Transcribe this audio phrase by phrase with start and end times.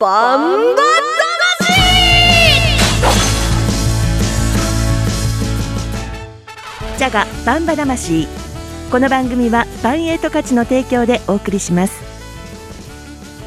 [0.00, 0.82] バンバ
[6.96, 8.28] ジャガバンバ魂。
[8.92, 12.00] この番組はバンエイト価値の提供でお送りします。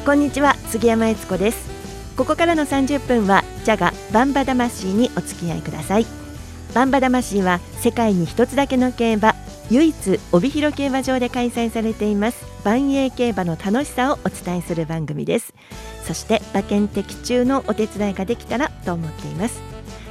[0.04, 1.70] こんにちは杉山悦子です。
[2.18, 6.06] ここからの30分はジャガバンバ魂にお付き合いください。
[6.74, 9.34] バンバ魂は世界に一つだけの競馬
[9.72, 15.54] 唯一帯広競馬場で開催されています万栄競馬の楽しさをお伝えする番組です。
[16.04, 19.62] そして馬券的中のお手伝いができたらと思っています。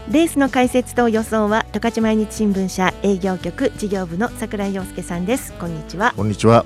[0.09, 5.53] レースの解説と予想は十勝毎日新聞社営業局事業部の桜井陽介さんです。
[5.53, 6.13] こんにちは。
[6.17, 6.65] こんにちは。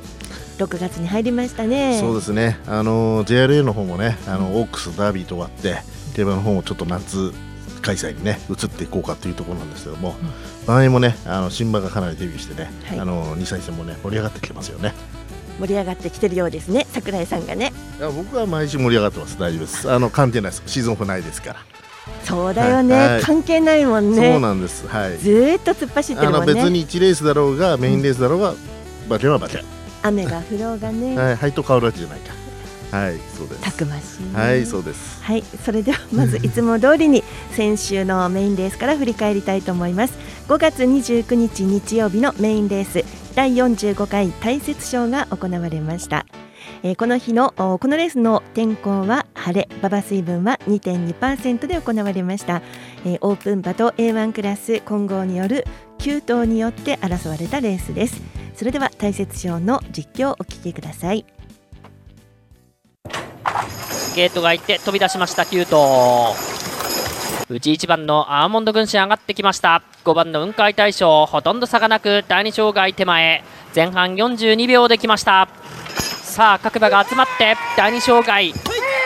[0.58, 2.00] 6月に入りましたね。
[2.00, 2.58] そうですね。
[2.66, 5.80] あの JRA の方もねあのオークスダービーと終わって
[6.16, 7.34] 競馬の方もちょっと夏
[7.86, 14.94] 開催にね移っていこうかというところなんですけども、うん、場合もねあの新馬がかなりデビューしてね、はい、あの2歳戦もね盛り上がってきてますよね。
[15.60, 17.72] 盛り上がってきてるようですね桜井さんがね。
[17.98, 19.40] いや僕は毎週盛り上がってます。
[19.40, 19.92] 大丈夫です。
[19.92, 20.64] あの関係ないです。
[20.66, 21.60] シーズンオフないですから。
[22.24, 24.32] そうだよね、はいはい、関係ないもんね。
[24.34, 24.88] そうなんです。
[24.88, 25.18] はい。
[25.18, 26.54] ずっと突っ走ってるもんね。
[26.54, 28.58] 別に1レースだろうがメインレースだろうが、うん、
[29.08, 29.64] 馬券は馬券
[30.04, 31.18] 雨が降ろうがね。
[31.18, 32.35] はい配当変わるわけじゃないか
[32.92, 33.62] はいそうです。
[33.62, 35.24] たくましい、ね、はいそうです。
[35.24, 40.18] はいそれではまずいつも通りに先週のメインレースから振り返りたいと思います。
[40.48, 43.04] 5月29日日曜日のメインレース
[43.36, 46.26] 第45回大雪賞が行われました。
[46.84, 52.62] えー、この日のこのレースの天候は晴れ馬場水分は2.2%で行われました、
[53.06, 55.66] えー、オープン馬と A1 クラス混合による
[56.00, 58.46] 9頭によって争われたレースです。
[58.56, 61.26] それでは大雪賞の実況をお聞きください
[64.16, 66.36] ゲートがいって飛び出しました9頭
[67.48, 69.84] 内1番のアーモンド軍師上がってきました。
[70.04, 73.44] 5番の雲海大将ほとんど差がなく第2障害手前。
[73.76, 75.48] 前半42秒できました。
[76.24, 78.52] さあ各馬が集まって第2障害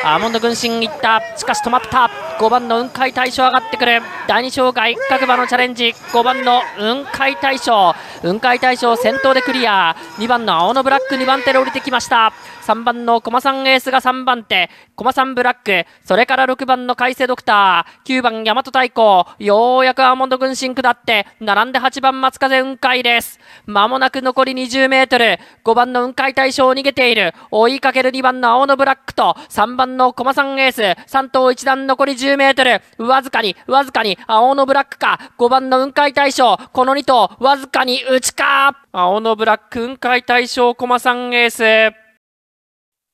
[0.05, 1.22] アーモンド軍神いった。
[1.36, 2.09] しかし止まった。
[2.39, 4.02] 5番の雲海大将上がってくる。
[4.30, 5.94] 第2障害各馬のチャレンジ。
[6.14, 7.94] 5番の雲海大将。
[8.22, 9.98] 雲海大将先頭でクリア。
[10.17, 12.32] 2番の青のブラック2番手で降りてきました。
[12.70, 23.40] 3番の駒さんエースが3番手駒さんブラックそれから6番の海星ドクター9番大和太鼓ようやくアーモンド軍神下って並んで8番松風雲海です。
[23.66, 30.82] まもなく残り20メートル5番の雲海大将を逃げている追いかける2番の青のブラックと3番の駒さんエース
[31.12, 38.86] 3頭1段残り10メートルわずかにわずかに青のブラックか5番の雲海大将この2頭わずかに内か。
[38.92, 41.50] 青のブラック雲海大将駒さんエー
[41.96, 42.08] ス。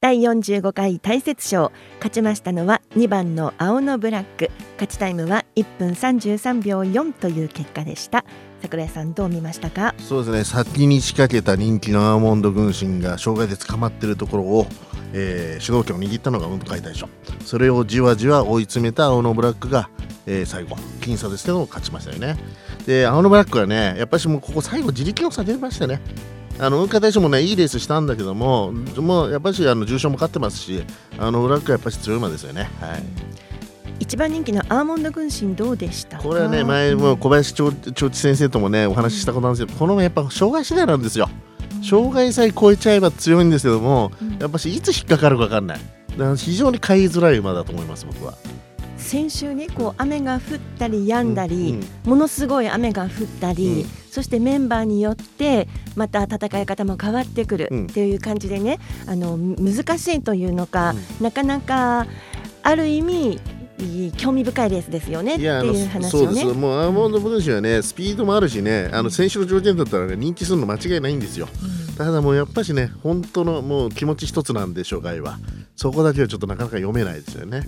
[0.06, 4.52] 第45回大雪賞勝ちましたのは2番の青のブラック。
[4.74, 8.24] 勝ちタイムは1分33秒4という結果でした。
[8.62, 9.96] 桜井さんどう見ましたか？
[9.98, 10.44] そうですね。
[10.44, 14.68] 先に仕掛けた人気のアーモンド軍神が障害で捕まっているところを、
[15.14, 17.10] えー、主導権を握ったのが運動会大賞
[17.44, 19.90] それをじわじわ追い詰めた青のブラックが、
[20.28, 22.38] えー、最後僅差ですけど勝ちましたよね。
[22.86, 26.00] で青のブラックはねやっぱりもうここ最後自力の差出ましたね。
[26.60, 30.84] あの運河大賞もねいいレースしたんだけどももうやっぱりあの重賞も勝ってますし
[31.20, 32.70] あの裏ックはやっぱり強い馬ですよね。
[32.80, 33.04] はい
[33.98, 36.18] 一番人気のアーモンド軍神どうでした？
[36.18, 41.30] これはね前も小林長長知先生ともねお話ししたことなんですけど、このやっぱ障害次第なんですよ。
[41.82, 45.80] 障害さえ超えちゃえば強いんですけども、やっぱしいつ引っかかるか分かんない。
[46.36, 48.34] 非常に買いづらい馬だと思います僕は。
[48.98, 50.42] 先週ねこう雨が降っ
[50.80, 62.08] たり止んだり、ものすごい雨が降ったり、うん、そしてメンバーによってまた戦い方も変わってくるっていう感じでね、あの難しいというのか、なかなか
[62.64, 63.40] ある意味
[64.18, 66.26] 興味深いレースですよねっていう話をね。
[66.26, 66.46] そうです。
[66.54, 71.48] もうアーモンドブルーシはねスピードもあるしねあの選手の条件だったらね認知するの間違いないんですよ。
[71.90, 75.40] うん、ただもうやっぱしね本当のもう気持ち一つなんで障害は
[75.76, 77.64] そこだけはちょっとなかなか読めないですよね。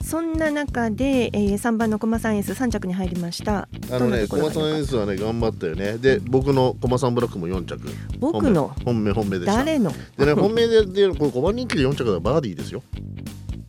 [0.00, 3.68] そんな中で、えー、3番の駒さんエース3着に入りました。
[3.90, 5.98] あのね駒さんエースはね頑張ったよね。
[5.98, 7.80] で僕の駒さんブラックも4着。
[8.18, 8.74] 僕の？
[8.84, 9.56] 本命本命でした。
[9.56, 9.92] 誰の？
[10.16, 12.82] でね本命ででこれ5番人気で4着はバーディーですよ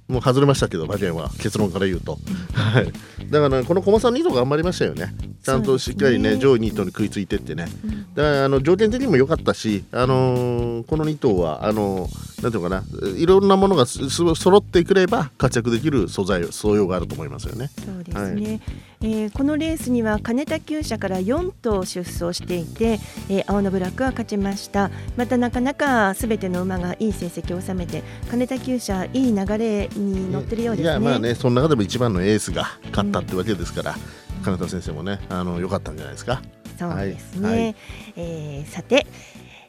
[0.09, 2.17] もう外れましたけど馬券は結論から言うと、
[2.53, 2.91] はい、
[3.29, 5.13] だから、ね、この駒さん2頭頑張りましたよね。
[5.43, 12.83] ちゃんとしっかりね、ね、上位2頭に食いついてってね、うん、だからあの条件的にも良かったし、あのー、この2頭はあのー、なんていうかな
[13.17, 17.69] いろんなものが揃ってくれば活躍できる素材素養があると思いますよね。
[17.77, 18.61] そうですね、はい
[19.01, 22.99] えー、このレースには金田厩舎から4頭出走していて、
[23.29, 24.91] えー、青のブラックは勝ちました。
[25.15, 30.91] またなかなかすべての馬がいい成績を収めて金田厩舎いい流れに乗ってるようですね。
[30.91, 33.95] いやまあねその中でも一番のエースが勝ったってわけですから、
[34.37, 36.41] うん、金田先生もねあの良かったんじゃないですか。
[36.77, 37.75] そうですね、はいはい、
[38.15, 39.05] えー、さて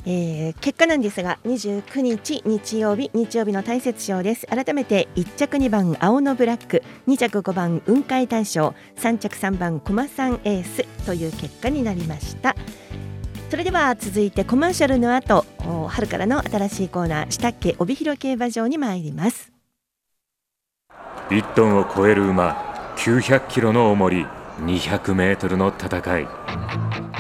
[0.07, 4.47] えー、結果なんですが29日日曜日日曜日の大雪賞です。
[4.47, 12.57] 改めて1着2番青のブラック2着5番雲海大賞3着3番駒さんエースという結果になりました。
[13.51, 15.45] それでは続いてコマーシャルの後
[15.89, 19.53] 春からの新しいコーナー下家帯広競馬場に参ります。
[21.31, 24.40] 1トンを超える馬900キロの重り。
[24.61, 26.29] 200メートルの戦い。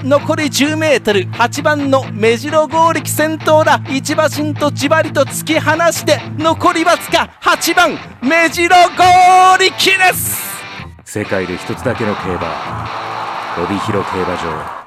[0.03, 3.81] 残り10メートル8番の目白剛力先頭だ。
[3.89, 10.41] 一馬身とじわりと突き放して残りわずか8番目白剛力です。
[11.05, 12.89] 世界で一つだけの競馬
[13.59, 14.81] 帯広競馬場。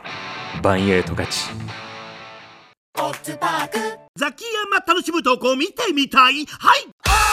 [0.61, 1.50] バンエイト勝ち。
[4.15, 6.45] ザキヤマ楽しむ投稿見てみたい？
[6.45, 7.32] はい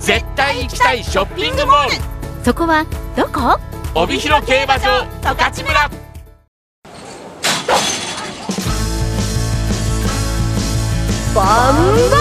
[0.00, 1.94] 絶対行きたいショッピングモール。
[2.44, 2.84] そこは
[3.16, 3.60] どこ？
[3.94, 5.90] 帯広競馬場十勝村。
[11.34, 11.42] バ
[11.72, 11.76] ン
[12.10, 12.16] バ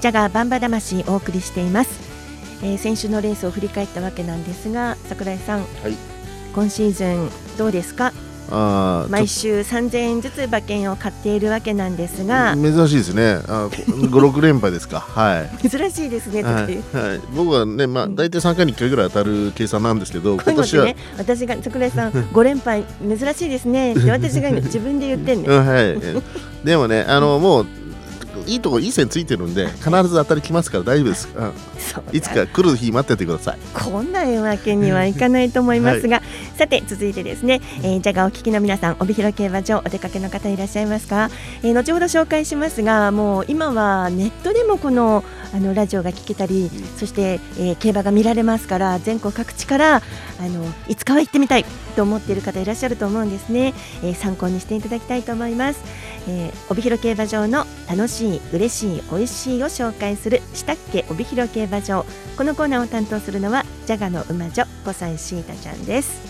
[0.00, 0.32] ジャガー。
[0.32, 2.00] バンバ魂お送りしています、
[2.64, 5.68] えー、先週のレースを振り返ったわけなんですが桜井さん、はい、
[6.52, 8.12] 今シーズンどうですか？
[8.52, 13.40] あ毎週3000円ずつ馬券を買っているわけなんですが珍しいですね。
[13.48, 15.00] あ56連敗ですか。
[15.00, 15.68] はい。
[15.68, 27.66] 珍しいですね、はいはい、僕はねまあ大体3回に1回ぐらい当たる計算なんですけど今年は、ね、私が桜井さん5連敗珍しいですねって私が自分で言ってんね、 はい、でもねあのもう
[28.46, 33.58] いいとこいい線ついてるんで必ず当たりきますから大丈夫です、うん、いつか来る日待っててください。
[33.74, 41.30] こんなわけにはいかないと思いますが、はい、さて続いてですね、えー、じゃがお聞きの皆さん帯広競馬場お出かけの方いらっしゃいますか、
[41.62, 45.24] えー、後ほど紹介しますがもう今はネットでもこの
[45.54, 50.00] あのラジオが聞けたり、そして、えー、競馬が見られますから全国各地からあ
[50.40, 55.80] のいつかは行ってみたいと思っている方いらっしゃると思うんですね、えー、参考にしていただきたいと思います、
[56.26, 62.06] えー、帯広競馬場の楽しい嬉しい美味しいを紹介するしたっけ帯広競馬場
[62.36, 66.22] このコーナーを担当するのはジャガの馬女5歳シータちゃんです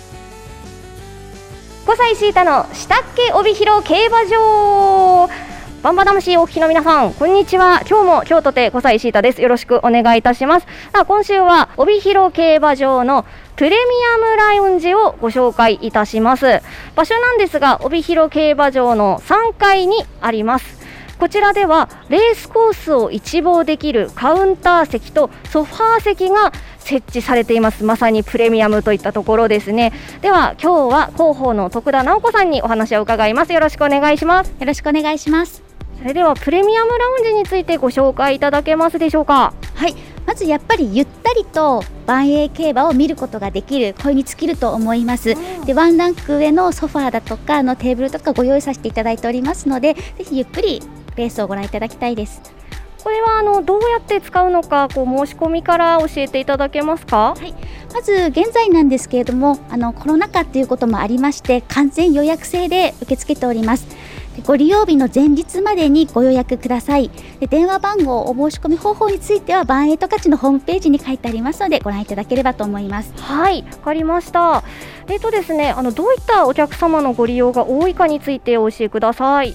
[1.87, 5.29] 5歳シータのしたっけ帯広競馬場
[5.83, 7.83] バンバ魂お聞きの皆さん、こんにちは。
[7.91, 9.43] 今日も京都で5歳シータです。
[9.43, 10.67] よろしくお願いいたします。
[11.09, 13.25] 今週は帯広競馬場の
[13.57, 13.77] プレミ
[14.15, 16.63] アムラウンジをご紹介いたします。
[16.95, 20.82] 場所なんですが、帯広競馬場の3階にあります。
[21.23, 27.85] こちらではレースコースを一望できるカウンター席とソファー席が設置されています。
[27.85, 29.93] まさにプレミアムといったところですね。
[30.21, 33.53] では今日は広報の徳田直子さんにお話を伺います。
[33.53, 34.49] よろしくお願いします。
[34.49, 35.63] よろしくお願いします。
[35.97, 39.55] それではプレミアムラウンジについてご紹介いただけますでしょうか？
[39.77, 39.95] はい。
[40.27, 50.81] まずやっぱりゆったりと万栄競馬を見ることができるこれに尽きると思います、うん、でワンランク上のソファーだとかのテーブルとかご用意させていただいておりますのでぜひゆっくり
[51.17, 52.41] レースをご覧いただきたいです。
[53.03, 57.53] これはあのどうやって使うのかこう申し込みから教えていただけますか、はい、
[57.93, 63.87] まず現在なんですけれどもあのコロナ禍ということもありまして完全予約制で受け付けております。
[64.47, 67.11] ご利用日の前日までにご予約ください。
[67.41, 73.13] で電話番号お申し込み方法についてはバンエイト価値のホームページに書いてありますのでご覧いただければと思います。
[73.19, 74.63] はいわかりました。
[75.09, 79.55] えっ、ー、とですねあのどういったお客様のご利用が多いかについてお教えください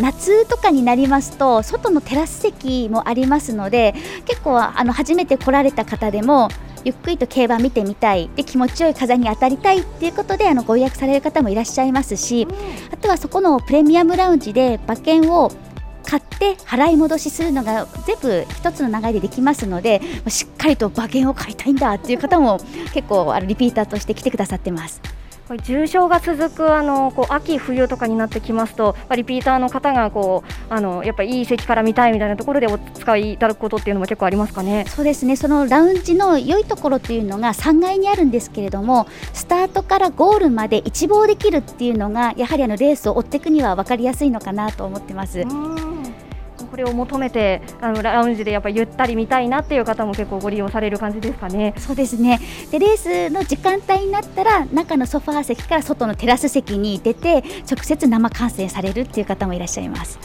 [0.00, 6.48] 夏とかになりますと外のテラス席もありますので結構あの初めて来られた方でも
[6.84, 12.46] ゆっくりと競馬見てみたいで気持ちよい風に当たりたいっていうことであのご予約される方もいらっしゃいますし、
[12.92, 15.50] あとはそこのプレミアムラウンジで馬券を
[16.04, 22.58] 買って払い戻しするのが全部一つの流れでできますのでしっかりと馬券を買いたいんだっていう方も
[22.94, 25.02] 結構あのリピーターとして来てくださってます。
[25.56, 34.84] 重賞が続くあのこう秋冬とかになってきますとリピーターの方がこうあのやっぱりいい席から見たいみたいなところでお使いいただくことっていうのも結構ありますかね？
[34.88, 35.36] そうですね。
[35.36, 45.44] そのラウンジの良いところっていうのが3階にあるんですけれどもスタートからゴールまで一望できるっていうのがやはりあのレースを追っていくには分かりやすいのかなと思ってます。
[46.76, 51.74] れを求めてあのラウンジでやっぱりゆったり見たいなっていう方も結構ご利用される感じですかね。
[51.78, 52.40] そうですね。
[52.70, 60.18] でレースの時間帯になったら中のソファー席から外のテラス席に出て直接生観戦されるっていう方もいらっしゃいます。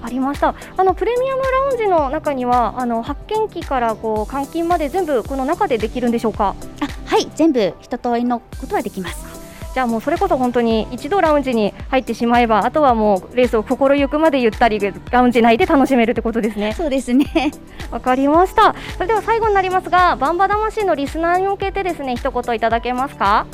[0.00, 0.54] ありました。
[0.76, 6.54] あのプレミアムラウンジの中にはあの発見機からこう換金まで全部この中でできるんでしょうか？
[6.80, 7.28] あはい。
[7.34, 9.37] 全部一通りのことはできます
[9.74, 16.72] じゃあもうそれこそ本当に一度ラウンジに入ってしまえばあとはもうレースを心ゆくまでゆったりラウンジ内で楽しめるってことですね。
[16.72, 17.26] そうですね。
[17.90, 18.74] わかりました。
[18.94, 23.46] それでは最後になりますがバンバ魂のリスナーに向けてですね一言いただけますか？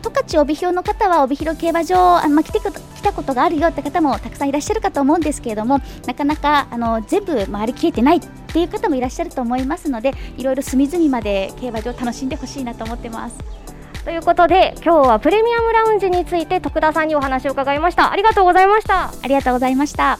[0.00, 13.69] 十勝帯広の方は帯広競馬場あの、まあ、来てく来たことがあるよって方もたくさんいらっしゃるかと思うんですけれどもなかなかあの全部回りきれてないっていう方もいらっしゃると思いますのでいろいろ隅々まで競馬場を楽しんでほしいなと思ってます。
[14.04, 18.10] ということで今日はプレミアムラウンジについて徳田さんにお話を伺いました。
[18.10, 19.08] ありがとうございました。
[19.08, 20.18] ありがとうございました。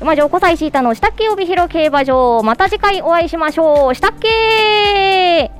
[0.00, 3.94] 馬上小西シータの下っけ帯広競馬場また次回お会いしましょう。
[3.94, 5.50] 下っけ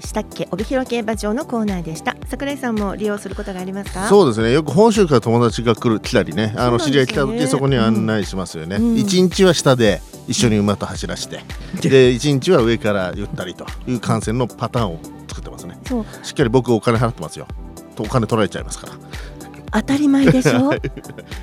[0.00, 2.16] したっけ帯広競馬場のコーナーでした。
[2.26, 4.06] 桜井さんも利用することがありますか？
[4.08, 4.52] そうですね。
[4.52, 6.54] よく本州から友達が来る来たりね。
[6.56, 8.96] あの知り合い来た時そこに案内しますよね、うん。
[8.96, 11.40] 一日は下で一緒に馬と走らして、
[11.80, 14.98] で一日は上からゆったりという観戦のパターンを
[15.28, 15.78] 作ってますね。
[16.22, 17.46] しっかり僕お金払ってますよ。
[17.94, 18.92] とお金取られちゃいますから。
[19.72, 20.72] 当たり前でしょ？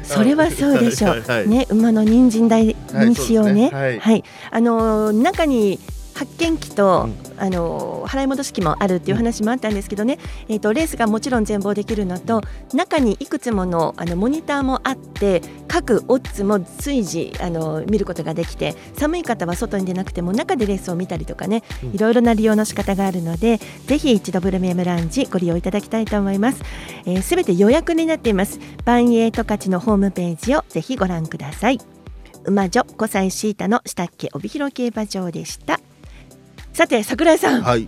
[0.03, 1.09] それはそうでしょ。
[1.09, 1.21] う、はい。
[1.21, 3.63] はいね馬の人参代にしようね。
[3.63, 3.71] はい。
[3.71, 3.99] そうですね。
[3.99, 4.23] はい。
[4.51, 5.79] あのー中に
[6.13, 12.41] 発見機と、あのー払い戻し機もあるっていう話もあったんですけどね、えー、とレースがもちろん全貌できるのと
[12.73, 26.59] 中にいくつものあのモニターもあって各オッズも随時あの見ることができて寒い方は外に出なくても中でレースを見たりとかねいろいろな利用の仕方があるのでぜひ一度プレミアムラウンジご利用いただきたいと思います。
[26.59, 26.63] す
[27.35, 28.59] べ、えー、て予約になっています。
[28.85, 31.79] 万栄十勝のホームページをぜひご覧ください。
[32.45, 35.79] 馬女小西シータの下っけ帯広競馬場でした
[36.73, 37.87] さて桜井さん、はい。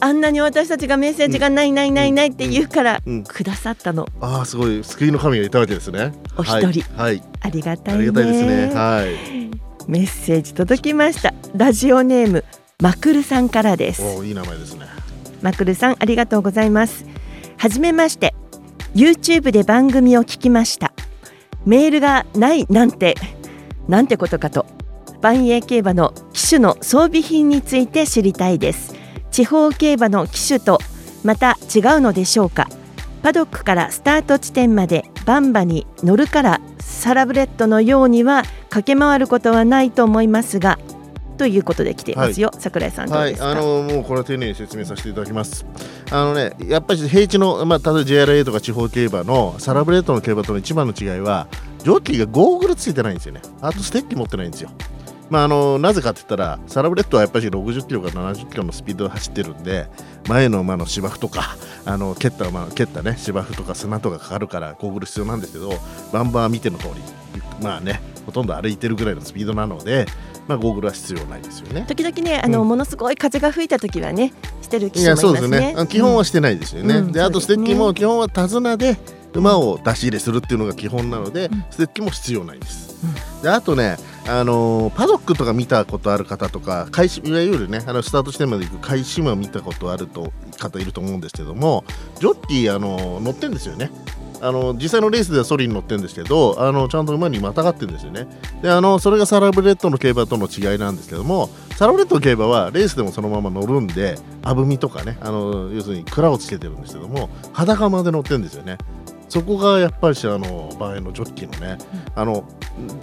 [0.00, 3.24] あんなに私たちがメッセージがないないないないって言うからうん。
[3.24, 4.06] くださったの。
[4.20, 4.82] ああすごい。
[4.82, 6.12] 救いの神がいたわけですね。
[6.36, 6.82] お一人。
[6.96, 7.98] はい、はい、ありがたいね。
[7.98, 8.74] ありがたいですね。
[8.74, 9.50] はい。
[9.88, 11.34] メッセージ届きました。
[11.54, 12.44] ラジオネーム
[12.80, 14.02] マクルさんからです。
[14.02, 14.86] おーいい名前ですね。
[15.40, 17.04] マクルさんありがとうございます。
[17.58, 18.34] はじめまして。
[18.94, 20.92] YouTube で番組を聞きました。
[21.64, 23.14] メールがないなんて
[23.88, 24.66] なんてことかと
[25.22, 28.94] 万栄競馬の機種の装備品について知りたいです
[29.30, 30.78] 地方競馬の騎手と
[31.24, 32.68] また違うのでしょうか
[33.22, 40.78] パドックからスタート地点までばん馬に乗るからサラブレッドのようには駆け回ることはないと思いますが
[41.38, 45.66] ということで来ていますよ、桜井さんはい、あのもうこれは丁寧に説明させていただきます。
[46.10, 51.48] あのね、やっぱり平地の、まあ、例えば JRA とか地方競馬のサラブレッドの競馬との一番の違いは、
[51.78, 53.40] ジョッキーがゴーグルつけてないんですよね。
[53.60, 54.70] あとステッキ持ってないんですよ。
[55.32, 59.88] まあ、あのなぜかって言ったら、サラブレッドはやっぱり60キロから70キロのスピードで走ってるんで、
[60.28, 65.72] 前の馬の芝生とか、あの蹴った馬蹴ったね芝生とか砂とかかかるからゴーグル必要なんですけど、
[66.12, 67.00] バンバン見ての通り、
[67.62, 70.04] まあね、ほとんど歩いてるぐらいのスピードなので、
[70.48, 71.86] まあ、ゴーグルは必要ないですよね。
[71.88, 75.86] 時々ねあの、うんものすごい風が吹いた時はねしてるいや機種もいますねね。
[75.86, 76.96] 基本はしてないですよね。
[76.96, 78.98] うんであとステッキも基本は手綱で
[79.32, 82.92] 馬を出し入れするっていうのが基本なので、ステッキも必要ないんです。
[83.42, 91.84] であとね、あのパドックとか見たことある方とか返しいわゆるねあのスタート地点まで行く返し馬を見たことあると方いると思うんですけども
[92.20, 93.90] ジョッキー、あの乗ってんですよね。
[94.42, 98.26] あの実際のレースではソリに乗ってるんですけどあのちゃんと馬にまたがってるんですよね
[98.60, 108.78] であのそれがサラブレッドの競馬との違いなんですけどもサラブレッドの競馬はレースでもそのまま乗るんであぶみとかねあの要するに鞍をつけてるんですけども裸馬で乗ってるんですよね
[109.32, 111.78] そこがやっぱりしあの場合のジョッキーのね、
[112.14, 112.44] あの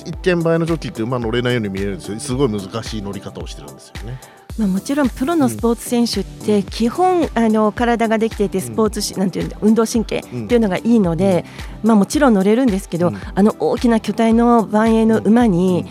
[0.05, 2.19] 一見場合のジョッキーって馬乗れないように見えるんですよ。
[2.19, 4.19] すごい難しい乗り方をしてるんですよね。
[4.59, 11.45] まあ、もちろんプロのスポーツ選手って基本あの体ができていてスポーツし、なんていうんだ運動神経っていうのがいいので、
[11.81, 15.87] まあ、もちろん乗れるんですけど、あの大きな巨体の万栄の馬に、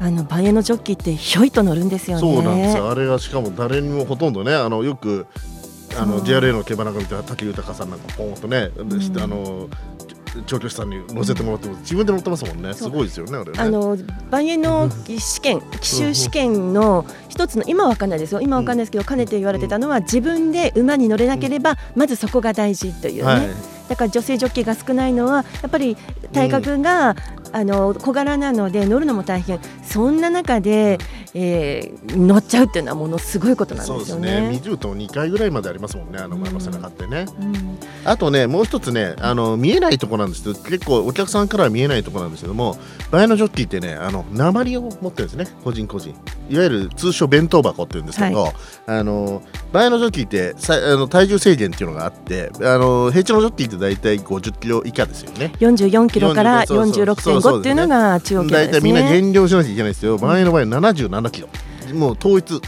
[0.00, 2.20] あの万栄のジョッキーってひょいと乗るんですよね。
[2.22, 2.90] そうなんですよ。
[2.90, 5.28] あれがしかも誰にもほとんどねあのよく
[5.98, 8.70] あの JRA の競馬なんか見たら武豊さんなんかポーンとね、
[9.12, 9.68] であの
[10.46, 12.72] 調教師さんに乗せてもらっても、自分で乗ってますもんね。
[12.74, 12.88] す。
[12.88, 13.58] ごいですよねあれね。
[13.58, 13.96] あの
[14.30, 23.48] 万栄の試験、奇襲試験の一つの今は分かんないですよ、今は分かんないですけど、かねて言われてたのは、自分で馬に乗れなければ、まずそこが大事というね、はい。
[23.88, 25.96] だから女性ジョッキーが少ないのは、やっぱり
[26.32, 27.16] 体格が、
[27.52, 29.60] あの小柄なので乗るのも大変。
[29.82, 30.98] そんな中で、
[31.34, 34.04] えー、乗っちゃうっていうのはものすごいことなんですよね。
[34.04, 34.72] そうですね。
[34.72, 36.18] 20と2回ぐらいまでありますもんね。
[36.18, 37.48] あの前の背中ってね、うん。
[37.48, 42.78] うん、あとねもう一つねあの見えないとこなんですけど結構お客さんからは見えないとこなんですけども
[43.10, 45.46] 前のジョッキーってねあの鉛を持ってるんですね。
[45.64, 46.14] 個人個人。
[46.48, 48.52] いわゆる通称弁当箱っていうんですけど、はい、
[48.86, 49.42] あの
[49.72, 55.52] 前のジョッキーってさあの体重制限っていうのがあってあの平地のジョッキーって大体50キロ以下ですよね。
[55.60, 58.66] 44キロから46.5っていうのが中央ですね。
[58.66, 60.18] 大体みんな減量しなきゃいけないですよ。
[60.18, 61.48] 前の場合77キロ。
[61.94, 62.60] もう統一。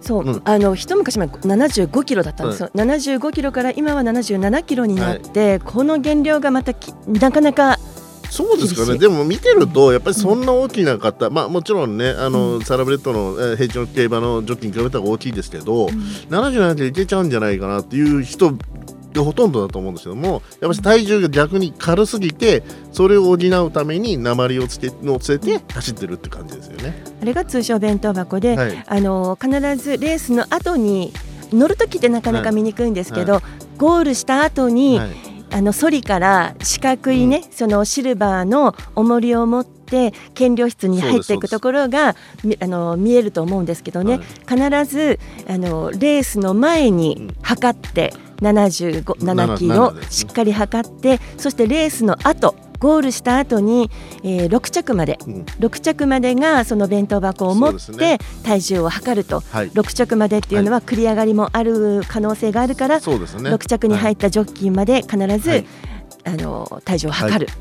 [0.00, 6.72] そう、うん、あの一昔前75キロだったんですよ、はい、75キロから今は77キロになって、はい、この減量がまた
[7.06, 7.78] なかなか
[8.30, 8.98] そうですかね。
[8.98, 15.90] でも見てるとやっぱりそんな大きな方、うん、まあもちろんねあの、うん、サラブレッドの平常競馬のジョッキーに比べたら大きいですけど、うん、
[16.28, 18.52] 77キロいけちゃうんじゃないかなっていう人
[19.18, 27.02] がほとんどだと思うんですけども、やっぱり体重が逆に軽すぎて、それを補うために鉛をつけ乗せて走ってるって感じですよね。
[27.20, 28.84] あれが通称弁当箱で、はい。
[28.86, 31.12] あの必ずレースの後に
[31.52, 33.42] 乗る時ってなかなか見にくいんですけど、は
[33.76, 42.14] ゴールした後に、はいあのソリから四角いね、そのシルバーの重りを持って検量室に入っていくところが
[42.44, 50.10] みあの見えると思うんですけどね、必ずあのレースの前に測って75 7キロ7ですね。
[50.10, 53.90] しっかり測ってそしてレースの後ゴールした後に、
[54.22, 55.42] えー、6着まで、うん。
[55.58, 59.70] 6着までがその弁当箱を持って体重を測ると、はい。
[59.70, 63.50] 6着までっていうのは繰り上がりもある可能性があるから、そうですね。
[63.50, 65.66] 6着に入ったジョッキーまで必ず、はい。
[66.24, 67.52] あの体重を測る、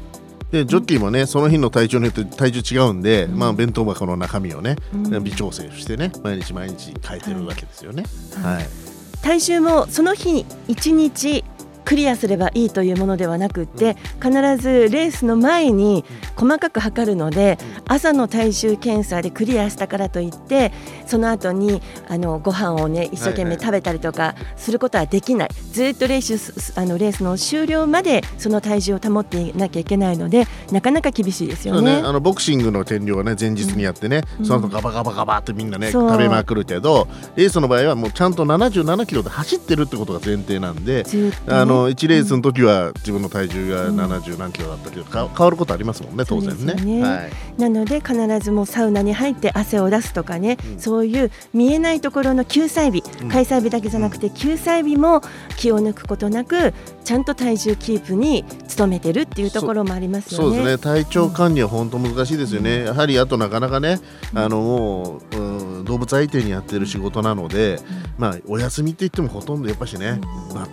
[0.52, 5.24] でジョッキーもねその日の体調によって体重違うんで、まあ、弁当箱の中身をね、うん。
[5.24, 8.04] 微調整してね毎日毎日変えてるわけですよね。
[8.44, 8.68] はい。
[9.22, 11.44] 体重もその日1日
[11.88, 16.04] クリアすればいいというものではなくって必ずレースの前に
[16.36, 20.74] 細かく測るので朝の体重検査でクリアしたからといって
[21.06, 32.02] その後にあのご飯をね一生懸命食べたりとかすることはできない、ずっとレースあのレースの終了までその体重を保っていなきゃいけないのでなかなか厳しいですよね。
[32.02, 32.06] ね。
[32.06, 34.46] あのボクシングの減量はね前日にやってね、うん。
[34.46, 41.06] その後ガバガバガバってみんなね食べまくるけどレースの場合はもうちゃんと77キロで走ってるってことが前提なんで、
[41.48, 46.74] あの1レースの時は自分の体重が70何キロだったけど、か変わることありますもんね当然ね。
[46.74, 47.32] ねはい。
[47.58, 53.30] なので必ずもうサウナに入って汗を出すとかね、そういう見えないところの救済日、うん。
[53.30, 55.22] 開催日だけじゃなくて救済日も
[55.58, 56.74] 気を抜くことなく
[57.04, 58.44] ちゃんと体重キープに
[58.78, 60.46] 努めてるっていうところもありますよね。
[60.46, 60.78] そうですね。
[60.78, 64.00] 体調管理は本当難しいですよね、やはりあとなかなかね、
[64.34, 67.80] あのもう、うん、動物相手にやってる仕事なので、
[68.18, 70.20] まあ、お休みって言ってもほとんどやっぱしね、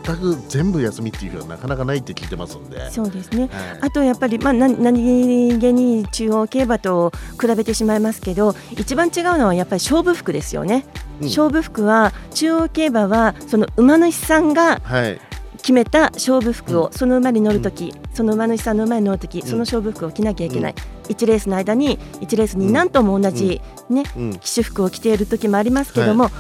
[0.05, 2.91] 全く全部休みっていう日はなかなかないって聞いてますんで。
[2.91, 10.87] そうですね、はいあとやっぱり、まあ、な何気に中央競馬と比べてしまいますけど一番違うのはやっぱり勝負服ですよね、
[11.21, 11.27] うん。
[11.27, 15.21] 勝負服は中央競馬はその馬主さんがはい。
[15.65, 24.39] 決めた勝負服を、その馬に乗るとき、その馬主さんの馬に乗るとき、その勝負服を着なきゃいけない、1レースの間に1レースに何とも同じ、ねうん。
[24.41, 26.31] 騎手服を着ている時もありますけども、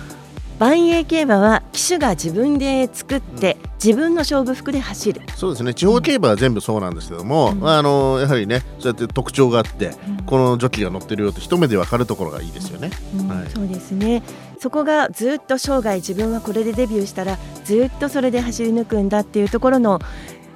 [0.58, 5.20] 万栄競馬は騎手が自分で作って、自分の勝負服で走る。
[5.36, 5.74] そうですね。
[5.74, 9.92] 地方競馬は全部そうなんですけども、まあ、あのやはりねそうやって特徴があって、
[10.26, 12.90] このジョッキーが乗ってるよって一目で分かるところがいいですよね。
[13.28, 13.50] はい。
[13.50, 14.22] そうですね。
[14.60, 20.00] そこがずっと生涯自分はこれでデビューしたらずっとそれで走り抜くんだっていうところの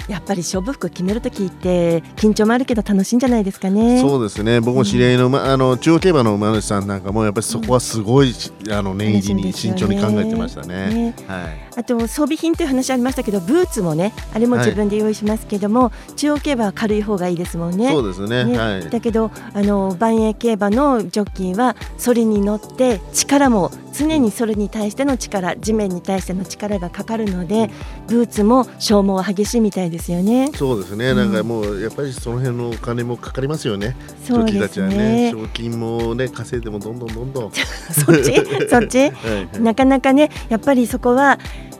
[0.09, 4.01] やっぱり勝負服決めるときって緊張もあるけど楽しいんじゃないですかね。
[4.01, 4.61] そうですね。
[4.61, 8.35] 僕も知り合いの,、馬あの中央競馬の馬主さんなんかもやっぱりそこはすごい、
[8.71, 11.13] あの念入りに慎重に考えてましたね。
[11.13, 11.15] ね。
[11.27, 17.91] はいあと装備品という話ありましたけどブーツもねあれも自分で用意しますけども、中央競馬は軽い方がいいですもんね。
[17.93, 18.59] そうですね。
[18.59, 18.91] はい。
[18.91, 27.71] だけどあの万栄競馬のジョッキーはそれに乗って力も常にそれに対しての力地面に対しての力がかかるので
[28.09, 30.51] ブーツも消耗は激しいみたいですよね。
[30.55, 34.59] そうですね、なんかもうやっぱりその辺のお金もかかりますよね、そうですね。
[34.59, 37.53] ジョッキーたちはね、賞金もね、稼いでもどんどんどんどん。
[37.93, 38.35] そっち？
[38.69, 39.61] そっち、 はいはい。
[39.61, 41.39] なかなかねやっぱりそこは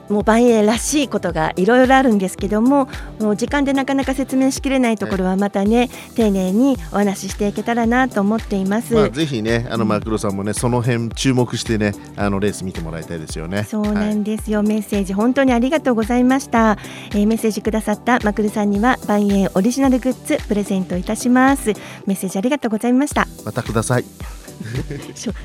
[0.09, 2.87] もう万栄らしいことがいろいろあるんですけども
[3.19, 8.93] もう時間でなかなか説明しきれないところはまたね、丁寧にお話ししていけたらなと思っています。
[8.93, 13.63] まあ、ぜひね、あのマクロさんもね、その辺注目してね、あのレース見てもらいたいですよね。
[13.63, 16.77] そうなんですよ、メッセージ本当にありがとうございました、
[17.11, 21.73] えーメッセージくださったマクルさんには万栄オリジナルグッズプレゼントいたします
[22.05, 24.38] メッセージありがとうございましたまたください。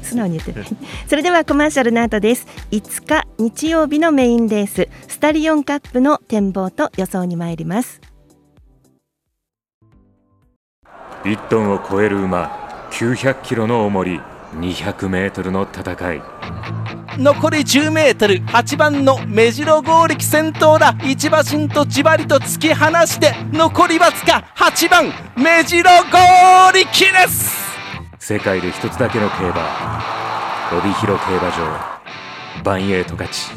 [0.02, 0.52] 素直に言って。
[0.52, 0.64] る
[1.08, 2.46] それではコマーシャルの後です。
[2.70, 4.88] 5日日曜日のメインレース。
[5.08, 8.00] スタリオンカップの展望と予想に参ります。
[11.24, 12.88] 1トンを超える馬。
[12.90, 14.20] 900キロの重り。
[14.54, 16.22] 200メートルの戦い。
[17.18, 20.96] 残り 10m8 番の目白剛力先頭だ。
[21.04, 23.34] 一馬身とじわりと突き放して。
[23.52, 25.12] 残りわずか8番。
[25.36, 27.63] 目白剛力です
[28.26, 30.00] 世界で一つだけの競馬
[30.72, 31.58] 帯広競馬場
[32.64, 33.50] バンエイト勝ち。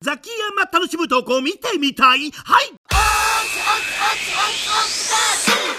[0.00, 2.30] ザキヤマ楽しむ投稿見てみたい。
[2.30, 2.72] はい。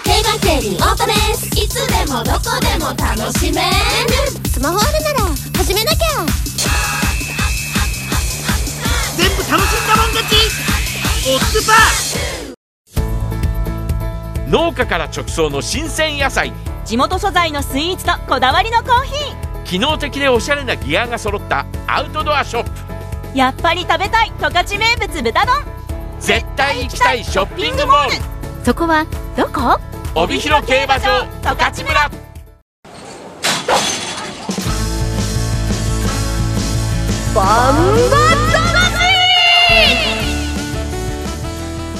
[0.04, 3.66] 競馬競輪オートレースいつでもどこでも楽しめる
[4.48, 5.98] スマホあるなら始めなきゃ
[9.16, 10.36] 全部楽しんだもん勝ち
[11.28, 12.29] オッズパー
[14.50, 16.52] 農家から直送の新鮮野菜。
[16.84, 19.62] 地元素材のスイーツとこだわりのコーヒー。
[19.62, 23.38] 機能的でおしゃれなギアが揃ったアウトドアショップ。
[23.38, 25.54] やっぱり食べたい十勝名物豚丼。
[26.18, 28.16] 絶対行きたいショッピングモール。
[28.64, 29.78] そこはどこ？
[30.16, 32.10] 帯広競馬場十勝村。
[37.32, 37.76] バン
[38.10, 38.16] バ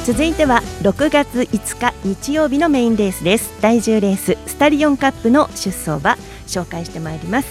[0.05, 3.53] 続いては6月5日日曜日のメインレースです。
[3.61, 6.17] 第10レーススタリオンカップの出走馬
[6.47, 7.49] 紹介してまいります。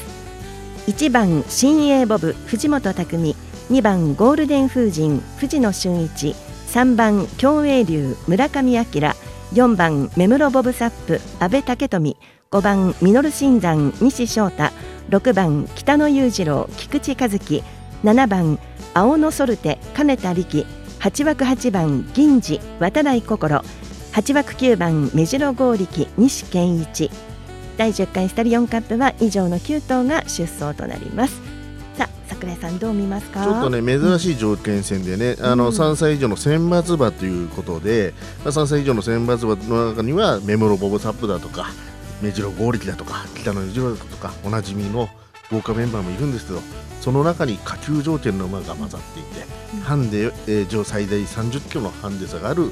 [0.88, 3.36] 1番新鋭ボブ藤本匠。
[3.70, 6.36] 2番ゴールデン風神藤野俊一。
[6.70, 8.84] 3番競泳流村上明。
[9.54, 12.18] 4番目室ボブサップ阿部武富。
[12.50, 14.72] 5番ミノル新山西翔太。
[15.10, 17.62] 6番北野裕次郎菊池和樹。
[18.04, 18.58] 7番
[18.96, 20.66] 青のソルテ金田力。
[21.00, 23.64] 8枠8番銀次渡来心。
[24.12, 27.10] 8枠9番目白剛力西健一。
[27.78, 31.42] 第10回スタリオンカップは以上の9頭が出走となります。
[31.98, 33.46] さあ桜井さんどう見ますか？
[33.46, 41.68] ちょっとね珍しい条件戦でね、あの3歳以上の選抜馬ということで、まあ、3歳以上の選抜馬の中には目室ボブサップだとか
[42.22, 45.08] 目白剛力だとか北野裕次郎だとかおなじみの
[45.52, 46.62] 豪華メンバーもいるんですけど
[47.02, 49.46] その中に下級条件の馬が混ざっていて、
[49.84, 52.72] ハンデ、えー上最大30キロのハンデ差がある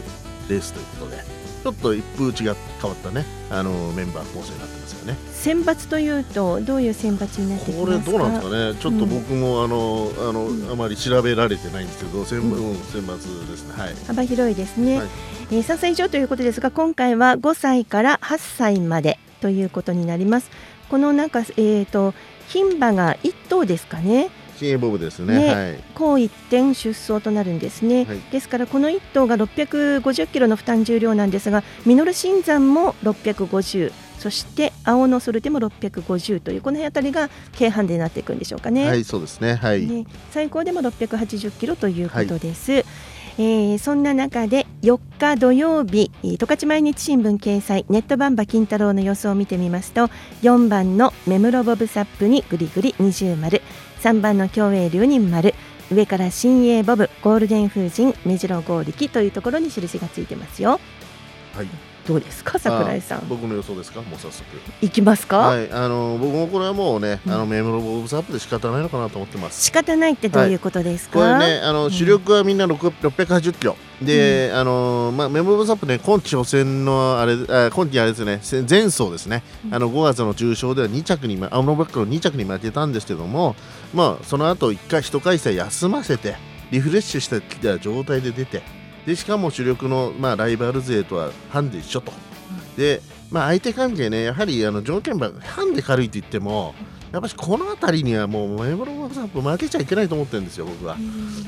[0.50, 1.24] レースということで
[1.64, 5.18] ちょっと一風違って変わったねあのメンバー構成になってますよね。
[5.32, 8.12] 選抜というとどういう選抜になってきますか？
[8.12, 15.08] これどうなんですかね、ちょっと僕も、あのあの、あまり調べられてないんですけど、選,、うん、選抜ですね、はい、幅広いですね、はい。
[15.52, 20.50] えー3歳以上ということですが今回は5歳から8歳までということになります。
[20.90, 22.14] このなんかえー、と
[22.50, 24.30] 牝馬が1頭ですかね。
[24.58, 25.54] 新鋭ボブですね、ね。
[25.54, 28.20] はい、こう一点出走となるんですね、はい。
[28.32, 38.88] ですからこの1頭が650キロの負担重量なんですがミノル新山も650そして青のソルテも650というこの辺あたりが軽ハンデになっていくんでしょうかね。
[38.88, 42.84] はい、そうですね、はい、ね、最高でも680キロということです。
[43.40, 50.08] えーそんな中で4日土曜日十勝毎日新聞掲載ネットバンバ金太郎の様子を見てみますと
[50.42, 53.62] 4番の目室ボブサップにグリグリ二重丸
[54.02, 55.54] 3番の競泳流に丸
[55.92, 60.80] 上から新鋭ボブゴールデン風神目白剛力というところに印がついてますよ。
[61.54, 61.68] はい、
[62.08, 63.18] どうですか桜井さん？
[63.20, 64.46] あ僕の予想ですか、もう早速。
[64.82, 69.66] いきますか、はい、あの僕もこれはもうね、あのメモロボブサップで仕方ないのかなと思ってます。
[69.66, 72.78] 仕方ないってどういうことですか、これね、あの主力はみんな6
[73.10, 73.76] 680キロ。
[74.02, 83.56] で、あのまあ、メモロボブサップね、今季初戦のあれ、あ今季あれですね、せ前走ですね、あの5月の重賞では2着に、ま青のブラックの2着に負けたんですけども、
[83.94, 86.36] まあ、その後一回、一回戦休ませて、
[86.72, 88.62] リフレッシュした状態で出て、
[89.08, 92.12] でしかも主力の、まあ、ライバル勢とはハンデ一緒と。
[92.76, 96.76] で、まあ、相手関係ね、やはりあの条件はハンデ軽いと言っても、
[97.14, 100.98] やっぱりこの辺りにはもうメモロボブサップ負けちゃいけないと思ってるんですよ、僕は。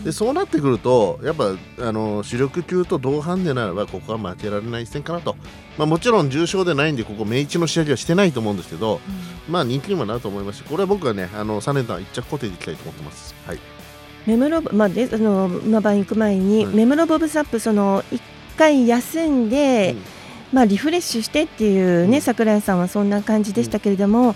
[0.06, 5.36] でそうなってくると、やっぱあの主力級と同ハンデならば、ここは負けられない一戦かなと、
[5.78, 9.02] まあ、もちろん重賞でないんで、ここ、明治の試合はしてないと思うんですけど、
[9.50, 13.36] まあ人気にもなると思いますし、これは僕はね、あの3連単一着固定でいきたいと思ってます。
[13.45, 13.79] はい
[14.30, 18.22] メムロボ、まあ、であの馬番行く前に、はいメムロボブサップその一
[18.58, 19.96] 回休んで、
[20.54, 24.36] まあ、リフレッシュしてっていうね、桜井さんはそんな感じでしたけれども、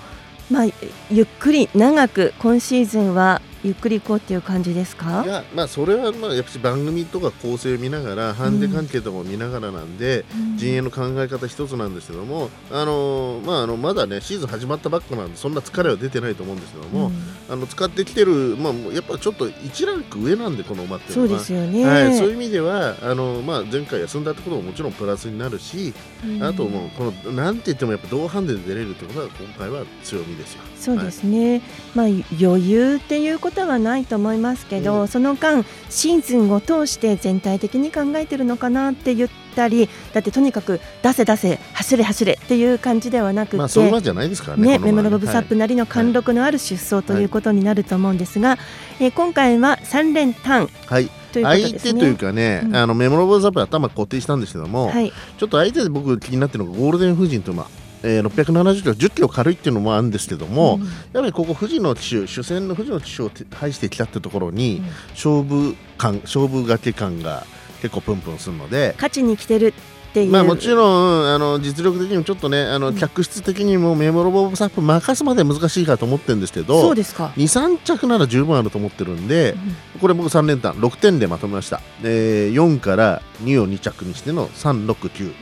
[0.50, 0.66] まあ、
[1.12, 5.24] ゆっくり長く今シーズンはゆっくり行こうっていう感じですか？
[5.26, 10.26] いやまあそれはまあやっぱり番組とか構成を見ながらハンデ関係とかも見ながらなんで、
[10.58, 17.12] 陣営の考え方一つなんですけども、あのーまああのまだねシーズン始まったばっかなんでそんな疲れは出てないと思うんですけども、
[17.50, 21.30] あの使ってきてるまあやっぱちょっと一ランク上なんでこの馬っていうのは。
[21.30, 21.86] そうですよね。
[21.86, 25.94] はい、そういう意味ではあのまあ前回休んだってことももちろんプラスになるし、
[26.26, 26.44] うん。
[26.44, 30.62] あともうこのなんて言ってもやっぱ同ハンデで出れるってことは今回は強みですよ。
[30.78, 31.62] そうですね、
[31.96, 32.06] まあ、
[32.42, 48.58] 余裕っていうことはないと思いますけど、その間、シーズンを通して全体的に考えてるのかなって言っったりだってとにかく出せ出せ走れ走れっていう感じではなくて、まあそうじゃないですからねねメモロボブサップなりの貫禄のある出走ということになると思うんですが、
[49.00, 50.68] えー今回は3連単。
[50.88, 51.08] はい。
[51.32, 51.80] ということ相。
[51.80, 52.76] 手というかね、うん。
[52.76, 55.12] あのメモロボーザップ頭固定したんですけども、はい。
[55.38, 57.68] ちょっと相手で僕気になってるのがゴールデン夫人という馬、
[58.04, 60.82] えー、670キロ10キロ軽いっていうのもあるんですけども、うん。
[60.82, 67.46] やっぱりここ富士の騎手主戦の富士の騎手を排してきたってところに、勝負感勝負がけ感が
[67.82, 69.74] 結構プンプンするので勝ちに来てるっ
[70.14, 77.34] ていう、まあもちろんあの実力的にもちょっとねあの客室的にもメモロボブサップ任すまでは難しいかと思ってるんですけどそうですか。
[77.36, 79.56] 23着なら十分あると思ってるんで、
[80.00, 85.34] これ僕3連単6点でまとめました、えー4から2を2着にしての369、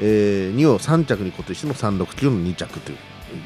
[0.00, 2.98] えー2を3着に固定しての369の2着という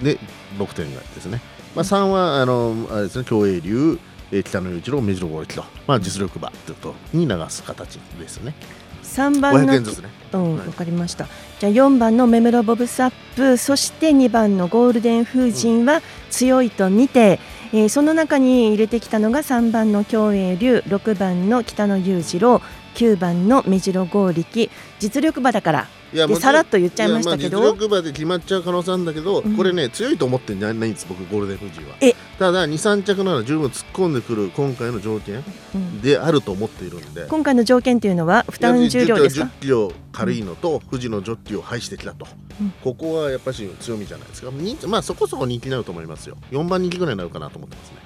[0.03, 0.19] で
[0.59, 1.41] 6点がですね、
[1.75, 3.99] まあ、3はあのあれですね競泳流
[4.33, 8.55] えー北野雄一郎目白豪一と、まあ、実力馬ということに流す形ですね。
[9.03, 10.09] 3番の500円ずつね。
[10.33, 11.27] うん、わかりました。
[11.59, 17.41] じゃあ4番のメムロボブサップ、そして2番のゴールデン風神は強いと見て、
[17.73, 22.63] えーその中に入れてきたのが3番の競泳流、6番の北野裕次郎、
[22.95, 25.89] 9番の目白剛力、実力馬だから。
[26.12, 27.61] でさらっと言っちゃいましたけど。
[27.61, 31.96] まあ実力馬で決まっちゃう可能性あるんだけど、これね強いと思ってないないんです僕ゴールデン富士は。
[32.01, 32.14] え。
[32.38, 35.44] ただ23着なら十分突っ込んでくる今回の条件
[35.75, 36.01] うん。
[36.01, 42.27] であると思っているんで、今回の条件というのは負担重量ですか？10キロ軽いのと、富士のジョッキを排してきたと、
[42.61, 42.73] うん。
[42.83, 44.51] ここはやっぱし強みじゃないですか。
[44.53, 46.37] 人まあそこそこ人気になると思いますよ。
[46.51, 47.96] 4番人気ぐらいになるかなと思ってますね。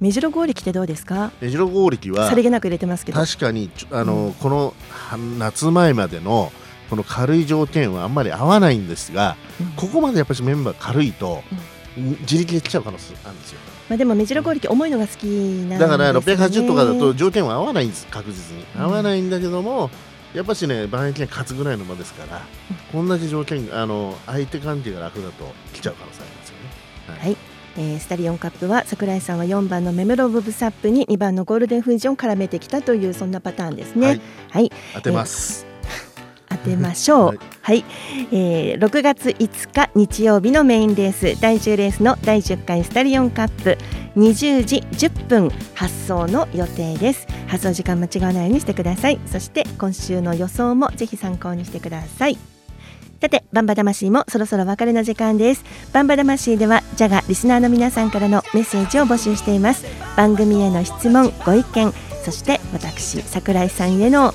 [0.00, 1.30] 目白剛力ってどうですか？
[1.40, 3.20] 目白剛力はさりげなく入れてますけど。
[3.20, 6.52] 確かにあの、このは夏前までの
[6.90, 9.36] この軽い条件はあんまり合わないんですが、
[9.76, 11.42] ここまでやっぱりメンバー軽いと、
[11.96, 13.58] 自力で来ちゃう可能性あるんですよ。
[13.88, 15.78] まあでも目白剛力重いのが好きなんね。
[15.78, 18.64] だから680とかだと条件は合わないんです確実に。
[18.76, 19.90] 合わないんだけども、
[20.34, 22.42] やっぱしね万円券勝つぐらいの馬ですから、
[22.92, 27.20] こんだけ条件あの相手関係が楽だと来ちゃう可能性ありますよね。
[27.20, 27.36] はい、
[27.76, 34.20] えースタリオンカップは桜井さんは4番のメムロボブサップに2番のゴールデンフージョンを絡めてきたというそんなパターンですね。
[34.50, 35.73] はい、当てます、当
[36.64, 37.38] てましょう。
[37.62, 37.84] はい、
[38.32, 43.78] えー6月5日日曜日のメインレース第10レースの第10回スタリオンカップ
[44.16, 47.26] 20時10分発送の予定です。
[47.46, 49.20] 発送時間間違わないようにしてください。
[49.26, 52.38] そして今週の予想もぜひ参考にしてください。
[53.20, 55.64] さて、バンバ魂もそろそろお別れの時間です。
[55.94, 59.86] バンバ魂では、ジャガリスナーの皆さんからのメッセージを募集しています。
[60.14, 64.34] 番組への質問、ご意見、そして私、桜井さんへの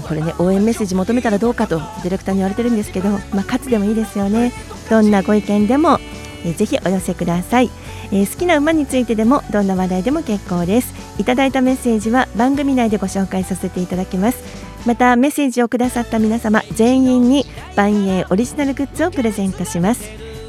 [0.00, 4.52] これね応援メッセージ求めたらどうかとディレクターに言われてるんですけど、まあ、勝つでもいいですよね。
[4.90, 5.98] どんなご意見でも、
[6.44, 7.70] えーぜひお寄せください、
[8.12, 10.94] えー好きな馬についてでもどんな話題でも結構です。
[11.18, 14.38] いただいたメッセージは番組内でご紹介させていただきます。
[14.86, 17.44] またメッセージをくださった皆様全員に
[17.76, 20.02] 万栄オリジナルグッズをプレゼントします。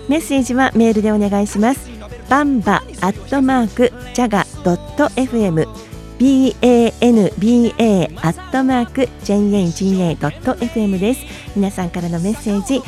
[0.07, 1.89] メッセージはメールでお願いします。
[2.29, 5.88] バンバアットマークジャガドット FM
[6.19, 6.53] banba
[8.21, 11.21] アットマーク jaga.fm です。
[11.55, 12.81] 皆さんからのメッセージ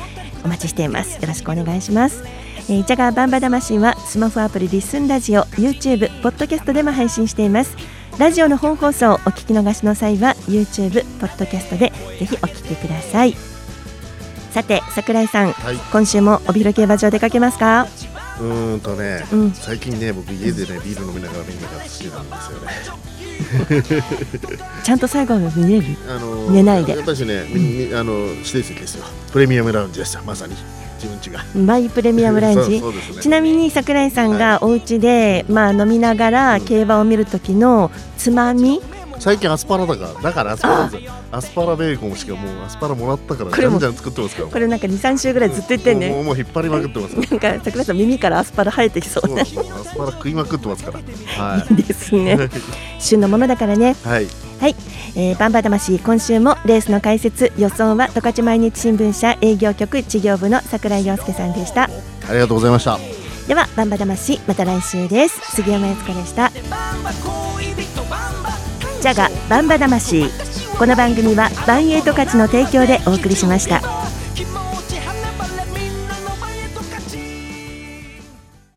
[0.44, 1.16] お待ちしています。
[1.22, 2.26] よろしくお願いします。
[2.70, 7.78] えージャガーバンバ魂はスマホアプリリッスンラジオ YouTube ポッドキャストでも配信しています。
[8.20, 13.36] ラジオの本放送をお聞き逃しの際は YouTube ポッドキャストでぜひお聞きください。
[14.52, 15.54] さて桜井さん、
[15.94, 17.88] 今週も帯広競馬場出かけますか？
[18.42, 19.52] うーんとね、うん。
[19.54, 22.68] 最近ね僕家でねビール飲みながら見るのが好きなんですよね
[24.84, 25.86] ちゃんと最後まで見れる？
[26.10, 26.94] あの寝ないで。
[26.96, 29.06] やっぱしね、みみあの指定席ですよ。
[29.32, 30.56] プレミアムラウンジですよまさに。
[31.02, 31.44] 自分家が。
[31.56, 32.82] マイプレミアムラウンジ？
[32.82, 32.82] ね。
[33.22, 38.82] ちなみに桜井さんがお家で、まあ飲みながら競馬を見る時のつまみ
[39.22, 43.78] 最近アスパラだからだからアスパラですよアスパラベーコンしかもうアスパラもらったからこれも。
[43.80, 44.48] じゃんじゃん作ってますから。
[44.50, 46.10] これなんか23週ぐらいずっと言ってんね。
[46.10, 49.36] もうもう引っ張りまくってますなんか桜井さん耳からアスパラ生えてきそう。
[49.36, 51.00] なそうアスパラ食いまくってますから。
[51.00, 51.74] はい。
[51.74, 52.50] いですね。
[53.00, 53.96] 旬のものだからね。
[54.04, 54.28] はい。
[54.60, 54.76] はい、
[55.16, 57.52] えー、バンバ魂今週もレースの解説。
[57.60, 61.84] 予想は十勝毎日新聞社営業局事業部の桜井陽介さんでした。
[61.84, 62.98] ありがとうございました。
[63.48, 65.40] ではバンバ魂また来週です。
[65.56, 66.52] 杉山悦子でした
[69.02, 70.30] ジャガバンバ魂
[70.78, 73.82] この番組はバンエイト価値の提供でお送りしました。